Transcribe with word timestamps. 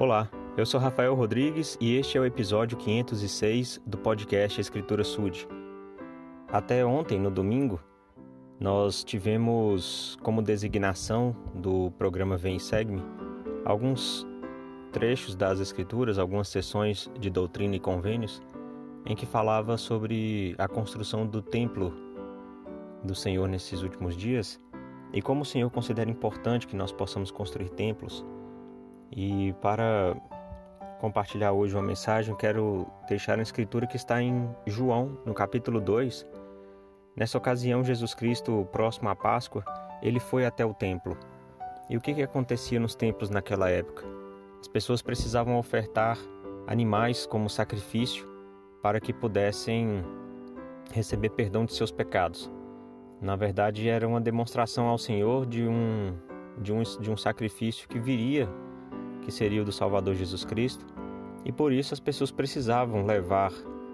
Olá, 0.00 0.30
eu 0.56 0.64
sou 0.64 0.80
Rafael 0.80 1.14
Rodrigues 1.14 1.76
e 1.78 1.94
este 1.94 2.16
é 2.16 2.20
o 2.22 2.24
episódio 2.24 2.78
506 2.78 3.82
do 3.84 3.98
podcast 3.98 4.58
Escritura 4.58 5.04
Sud. 5.04 5.46
Até 6.48 6.82
ontem, 6.86 7.20
no 7.20 7.30
domingo, 7.30 7.78
nós 8.58 9.04
tivemos 9.04 10.18
como 10.22 10.40
designação 10.40 11.36
do 11.54 11.90
programa 11.98 12.38
Vem 12.38 12.56
e 12.56 12.60
Segue-me 12.60 13.02
alguns 13.62 14.26
trechos 14.90 15.34
das 15.36 15.60
Escrituras, 15.60 16.18
algumas 16.18 16.48
sessões 16.48 17.10
de 17.20 17.28
doutrina 17.28 17.76
e 17.76 17.78
convênios, 17.78 18.42
em 19.04 19.14
que 19.14 19.26
falava 19.26 19.76
sobre 19.76 20.54
a 20.56 20.66
construção 20.66 21.26
do 21.26 21.42
templo 21.42 21.92
do 23.04 23.14
Senhor 23.14 23.46
nesses 23.46 23.82
últimos 23.82 24.16
dias 24.16 24.58
e 25.12 25.20
como 25.20 25.42
o 25.42 25.44
Senhor 25.44 25.68
considera 25.70 26.08
importante 26.08 26.66
que 26.66 26.74
nós 26.74 26.90
possamos 26.90 27.30
construir 27.30 27.68
templos. 27.68 28.24
E 29.10 29.52
para 29.60 30.16
compartilhar 31.00 31.52
hoje 31.52 31.74
uma 31.74 31.82
mensagem, 31.82 32.36
quero 32.36 32.86
deixar 33.08 33.38
uma 33.38 33.42
escritura 33.42 33.86
que 33.86 33.96
está 33.96 34.22
em 34.22 34.48
João, 34.66 35.18
no 35.24 35.34
capítulo 35.34 35.80
2. 35.80 36.26
Nessa 37.16 37.36
ocasião, 37.36 37.82
Jesus 37.82 38.14
Cristo, 38.14 38.68
próximo 38.70 39.08
à 39.08 39.16
Páscoa, 39.16 39.64
ele 40.00 40.20
foi 40.20 40.46
até 40.46 40.64
o 40.64 40.72
templo. 40.72 41.16
E 41.88 41.96
o 41.96 42.00
que, 42.00 42.14
que 42.14 42.22
acontecia 42.22 42.78
nos 42.78 42.94
templos 42.94 43.30
naquela 43.30 43.68
época? 43.68 44.04
As 44.60 44.68
pessoas 44.68 45.02
precisavam 45.02 45.58
ofertar 45.58 46.16
animais 46.66 47.26
como 47.26 47.50
sacrifício 47.50 48.28
para 48.82 49.00
que 49.00 49.12
pudessem 49.12 50.04
receber 50.92 51.30
perdão 51.30 51.64
de 51.64 51.74
seus 51.74 51.90
pecados. 51.90 52.50
Na 53.20 53.36
verdade, 53.36 53.88
era 53.88 54.06
uma 54.06 54.20
demonstração 54.20 54.86
ao 54.86 54.96
Senhor 54.96 55.46
de 55.46 55.66
um, 55.66 56.16
de 56.58 56.72
um, 56.72 56.82
de 56.82 57.10
um 57.10 57.16
sacrifício 57.16 57.88
que 57.88 57.98
viria, 57.98 58.48
que 59.22 59.30
seria 59.30 59.62
o 59.62 59.64
do 59.64 59.72
Salvador 59.72 60.14
Jesus 60.14 60.44
Cristo, 60.44 60.84
e 61.44 61.52
por 61.52 61.72
isso 61.72 61.94
as 61.94 62.00
pessoas 62.00 62.30
precisavam 62.30 63.04
levar 63.04 63.52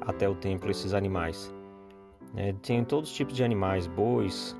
até 0.00 0.28
o 0.28 0.34
templo 0.34 0.70
esses 0.70 0.94
animais. 0.94 1.54
É, 2.36 2.52
tem 2.62 2.84
todos 2.84 3.10
os 3.10 3.16
tipos 3.16 3.34
de 3.34 3.42
animais, 3.44 3.86
bois, 3.86 4.56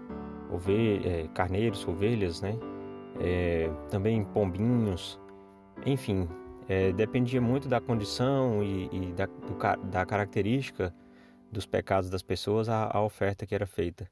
é, 1.04 1.28
carneiros, 1.34 1.86
ovelhas, 1.86 2.40
né? 2.40 2.58
É, 3.20 3.70
também 3.90 4.24
pombinhos, 4.24 5.20
enfim, 5.84 6.28
é, 6.68 6.92
dependia 6.92 7.40
muito 7.40 7.68
da 7.68 7.80
condição 7.80 8.62
e, 8.62 8.88
e 8.92 9.12
da, 9.12 9.26
do, 9.26 9.90
da, 9.90 10.06
característica 10.06 10.94
dos 11.50 11.66
pecados 11.66 12.10
das 12.10 12.22
pessoas 12.22 12.68
a, 12.68 12.90
a 12.92 13.02
oferta 13.02 13.46
que 13.46 13.54
era 13.54 13.66
feita. 13.66 14.08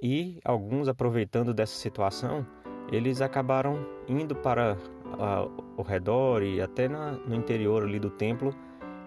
E 0.00 0.38
alguns, 0.44 0.88
aproveitando 0.88 1.52
dessa 1.52 1.74
situação, 1.74 2.46
eles 2.90 3.20
acabaram 3.20 3.78
indo 4.06 4.34
para 4.36 4.76
a, 5.18 5.48
o 5.76 5.82
redor 5.82 6.42
e 6.42 6.60
até 6.60 6.88
na, 6.88 7.12
no 7.12 7.34
interior 7.34 7.82
ali 7.82 7.98
do 7.98 8.10
templo 8.10 8.54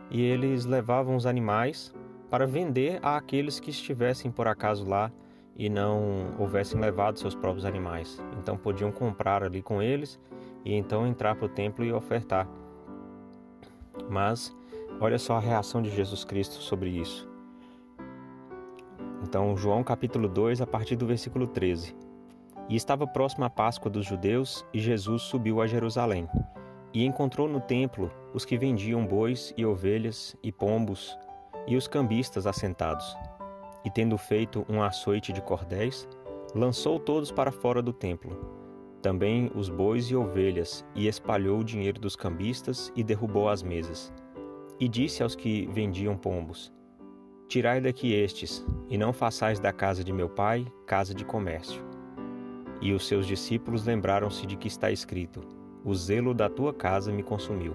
e 0.09 0.22
eles 0.22 0.66
levavam 0.66 1.16
os 1.16 1.25
animais 1.25 1.94
para 2.30 2.45
vender 2.45 3.00
àqueles 3.02 3.59
que 3.59 3.70
estivessem 3.70 4.31
por 4.31 4.47
acaso 4.47 4.88
lá 4.88 5.12
e 5.56 5.70
não 5.70 6.36
houvessem 6.38 6.80
levado 6.80 7.17
seus 7.17 7.34
próprios 7.34 7.66
animais. 7.66 8.22
Então 8.39 8.58
podiam 8.58 8.92
comprar 8.92 9.44
ali 9.44 9.62
com 9.62 9.81
eles 9.81 10.20
e 10.64 10.73
então 10.73 11.08
entrar 11.08 11.36
para 11.36 11.45
o 11.45 11.50
templo 11.50 11.84
e 11.86 11.94
ofertar. 11.94 12.47
Mas 14.09 14.56
olha 15.00 15.17
só 15.17 15.36
a 15.36 15.40
reação 15.40 15.81
de 15.81 15.90
Jesus 15.90 16.23
Cristo 16.23 16.56
sobre 16.56 16.90
isso. 16.90 17.30
Então, 19.23 19.58
João 19.58 19.84
capítulo 19.84 20.28
2, 20.28 20.62
a 20.62 20.67
partir 20.67 20.95
do 20.95 21.08
versículo 21.08 21.47
13. 21.47 21.95
E 22.67 22.75
estava 22.75 23.05
próxima 23.05 23.45
a 23.45 23.49
Páscoa 23.49 23.91
dos 23.91 24.05
judeus, 24.05 24.66
e 24.73 24.80
Jesus 24.80 25.23
subiu 25.23 25.61
a 25.61 25.67
Jerusalém. 25.67 26.27
E 26.94 27.05
encontrou 27.05 27.47
no 27.47 27.59
templo 27.59 28.11
os 28.33 28.45
que 28.45 28.57
vendiam 28.57 29.05
bois 29.05 29.53
e 29.57 29.66
ovelhas 29.66 30.35
e 30.41 30.52
pombos, 30.52 31.17
e 31.67 31.75
os 31.75 31.88
cambistas 31.88 32.47
assentados. 32.47 33.16
E 33.83 33.89
tendo 33.89 34.17
feito 34.17 34.66
um 34.67 34.81
açoite 34.81 35.31
de 35.31 35.41
cordéis, 35.41 36.07
lançou 36.53 37.00
todos 37.00 37.31
para 37.31 37.51
fora 37.51 37.81
do 37.81 37.94
templo 37.94 38.56
também 39.06 39.51
os 39.53 39.69
bois 39.69 40.09
e 40.09 40.16
ovelhas, 40.16 40.84
e 40.95 41.07
espalhou 41.07 41.59
o 41.59 41.63
dinheiro 41.63 42.01
dos 42.01 42.16
cambistas 42.16 42.91
e 42.95 43.03
derrubou 43.03 43.47
as 43.47 43.61
mesas. 43.61 44.11
E 44.79 44.90
disse 44.90 45.22
aos 45.22 45.35
que 45.35 45.67
vendiam 45.67 46.17
pombos: 46.17 46.73
Tirai 47.47 47.79
daqui 47.79 48.13
estes, 48.13 48.66
e 48.90 48.97
não 48.97 49.13
façais 49.13 49.59
da 49.59 49.72
casa 49.72 50.03
de 50.03 50.11
meu 50.11 50.28
pai 50.28 50.66
casa 50.88 51.13
de 51.13 51.23
comércio. 51.23 51.94
E 52.81 52.94
os 52.94 53.08
seus 53.08 53.25
discípulos 53.25 53.86
lembraram-se 53.86 54.46
de 54.46 54.56
que 54.56 54.68
está 54.68 54.91
escrito: 54.91 55.41
O 55.84 55.94
zelo 55.94 56.34
da 56.34 56.50
tua 56.50 56.74
casa 56.74 57.12
me 57.12 57.24
consumiu. 57.24 57.74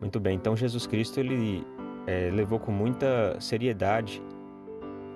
Muito 0.00 0.20
bem, 0.20 0.36
então 0.36 0.56
Jesus 0.56 0.86
Cristo 0.86 1.18
ele 1.18 1.66
é, 2.06 2.30
levou 2.30 2.60
com 2.60 2.70
muita 2.70 3.40
seriedade 3.40 4.22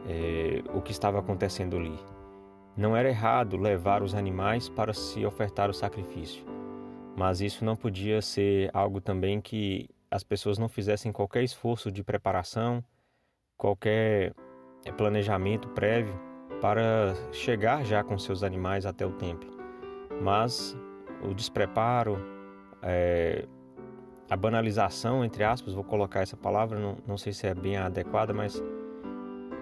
é, 0.08 0.62
o 0.74 0.80
que 0.80 0.90
estava 0.90 1.18
acontecendo 1.20 1.76
ali. 1.76 1.96
Não 2.76 2.96
era 2.96 3.08
errado 3.08 3.56
levar 3.56 4.02
os 4.02 4.14
animais 4.14 4.68
para 4.68 4.92
se 4.92 5.24
ofertar 5.24 5.70
o 5.70 5.74
sacrifício, 5.74 6.44
mas 7.16 7.40
isso 7.40 7.64
não 7.64 7.76
podia 7.76 8.20
ser 8.20 8.70
algo 8.72 9.00
também 9.00 9.40
que 9.40 9.88
as 10.10 10.24
pessoas 10.24 10.58
não 10.58 10.68
fizessem 10.68 11.12
qualquer 11.12 11.42
esforço 11.42 11.92
de 11.92 12.02
preparação, 12.02 12.82
qualquer 13.56 14.34
eh, 14.84 14.92
planejamento 14.92 15.68
prévio 15.68 16.31
para 16.62 17.16
chegar 17.32 17.84
já 17.84 18.04
com 18.04 18.16
seus 18.16 18.44
animais 18.44 18.86
até 18.86 19.04
o 19.04 19.10
templo. 19.10 19.50
Mas 20.22 20.78
o 21.20 21.34
despreparo, 21.34 22.16
é, 22.80 23.46
a 24.30 24.36
banalização, 24.36 25.24
entre 25.24 25.42
aspas, 25.42 25.74
vou 25.74 25.82
colocar 25.82 26.20
essa 26.20 26.36
palavra, 26.36 26.78
não, 26.78 26.96
não 27.04 27.18
sei 27.18 27.32
se 27.32 27.48
é 27.48 27.54
bem 27.54 27.76
adequada, 27.76 28.32
mas 28.32 28.62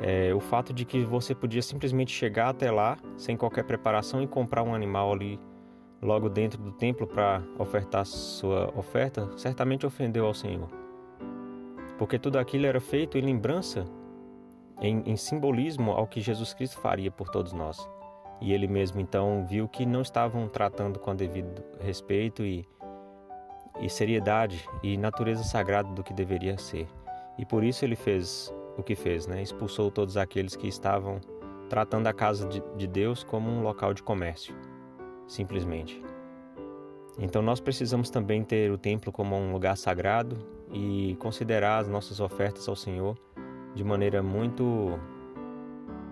é, 0.02 0.34
o 0.34 0.40
fato 0.40 0.74
de 0.74 0.84
que 0.84 1.02
você 1.02 1.34
podia 1.34 1.62
simplesmente 1.62 2.12
chegar 2.12 2.50
até 2.50 2.70
lá 2.70 2.98
sem 3.16 3.34
qualquer 3.34 3.64
preparação 3.64 4.22
e 4.22 4.26
comprar 4.26 4.62
um 4.62 4.74
animal 4.74 5.10
ali 5.10 5.40
logo 6.02 6.28
dentro 6.28 6.60
do 6.62 6.70
templo 6.70 7.06
para 7.06 7.42
ofertar 7.58 8.04
sua 8.04 8.70
oferta, 8.76 9.30
certamente 9.38 9.86
ofendeu 9.86 10.26
ao 10.26 10.34
Senhor. 10.34 10.68
Porque 11.96 12.18
tudo 12.18 12.38
aquilo 12.38 12.66
era 12.66 12.80
feito 12.80 13.16
em 13.16 13.22
lembrança, 13.22 13.86
em, 14.80 15.02
em 15.06 15.16
simbolismo 15.16 15.92
ao 15.92 16.06
que 16.06 16.20
Jesus 16.20 16.54
Cristo 16.54 16.80
faria 16.80 17.10
por 17.10 17.28
todos 17.28 17.52
nós. 17.52 17.88
E 18.40 18.52
ele 18.52 18.66
mesmo 18.66 19.00
então 19.00 19.44
viu 19.46 19.68
que 19.68 19.84
não 19.84 20.00
estavam 20.00 20.48
tratando 20.48 20.98
com 20.98 21.14
devido 21.14 21.62
respeito 21.78 22.42
e, 22.42 22.66
e 23.80 23.90
seriedade 23.90 24.66
e 24.82 24.96
natureza 24.96 25.42
sagrada 25.44 25.90
do 25.90 26.02
que 26.02 26.14
deveria 26.14 26.56
ser. 26.56 26.88
E 27.38 27.44
por 27.44 27.62
isso 27.62 27.84
ele 27.84 27.96
fez 27.96 28.52
o 28.78 28.82
que 28.82 28.94
fez, 28.94 29.26
né? 29.26 29.42
Expulsou 29.42 29.90
todos 29.90 30.16
aqueles 30.16 30.56
que 30.56 30.66
estavam 30.66 31.20
tratando 31.68 32.06
a 32.06 32.12
casa 32.12 32.48
de, 32.48 32.62
de 32.76 32.86
Deus 32.86 33.22
como 33.22 33.50
um 33.50 33.62
local 33.62 33.92
de 33.92 34.02
comércio, 34.02 34.54
simplesmente. 35.28 36.02
Então 37.18 37.42
nós 37.42 37.60
precisamos 37.60 38.08
também 38.08 38.42
ter 38.42 38.70
o 38.70 38.78
templo 38.78 39.12
como 39.12 39.36
um 39.36 39.52
lugar 39.52 39.76
sagrado 39.76 40.38
e 40.72 41.14
considerar 41.20 41.78
as 41.78 41.88
nossas 41.88 42.20
ofertas 42.20 42.68
ao 42.68 42.76
Senhor 42.76 43.16
de 43.74 43.84
maneira 43.84 44.22
muito 44.22 44.98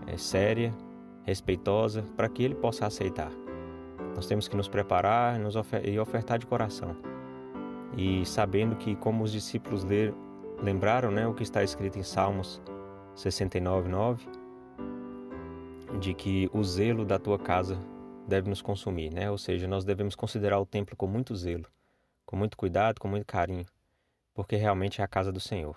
é, 0.07 0.17
séria, 0.17 0.75
respeitosa, 1.25 2.03
para 2.17 2.29
que 2.29 2.43
Ele 2.43 2.55
possa 2.55 2.87
aceitar. 2.87 3.31
Nós 4.15 4.27
temos 4.27 4.49
que 4.49 4.57
nos 4.57 4.69
preparar 4.69 5.39
nos 5.39 5.57
ofer 5.57 5.89
e 5.89 5.99
ofertar 5.99 6.39
de 6.39 6.47
coração. 6.47 6.97
E 7.97 8.25
sabendo 8.25 8.77
que, 8.77 8.97
como 8.97 9.25
os 9.25 9.33
discípulos 9.33 9.85
leram, 9.85 10.15
lembraram 10.63 11.11
né, 11.11 11.27
o 11.27 11.35
que 11.35 11.43
está 11.43 11.63
escrito 11.63 11.99
em 11.99 12.03
Salmos 12.03 12.61
69, 13.15 13.89
9, 13.89 14.27
de 16.01 16.15
que 16.15 16.49
o 16.53 16.63
zelo 16.63 17.05
da 17.05 17.19
tua 17.19 17.39
casa 17.39 17.79
deve 18.27 18.49
nos 18.49 18.61
consumir, 18.61 19.11
né? 19.13 19.31
Ou 19.31 19.39
seja, 19.39 19.67
nós 19.67 19.85
devemos 19.85 20.15
considerar 20.15 20.61
o 20.61 20.67
templo 20.67 20.95
com 20.97 21.07
muito 21.07 21.35
zelo, 21.35 21.65
com 22.27 22.37
muito 22.37 22.57
cuidado, 22.57 23.01
com 23.01 23.09
muito 23.09 23.27
carinho, 23.27 23.65
porque 24.35 24.55
realmente 24.55 25.01
é 25.01 25.05
a 25.05 25.09
casa 25.09 25.33
do 25.33 25.41
Senhor. 25.41 25.77